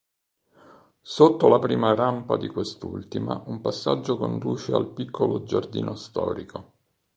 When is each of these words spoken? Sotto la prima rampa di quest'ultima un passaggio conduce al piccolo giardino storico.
Sotto 0.99 1.47
la 1.47 1.59
prima 1.59 1.93
rampa 1.93 2.35
di 2.35 2.47
quest'ultima 2.47 3.43
un 3.45 3.61
passaggio 3.61 4.17
conduce 4.17 4.73
al 4.73 4.87
piccolo 4.93 5.43
giardino 5.43 5.93
storico. 5.93 6.71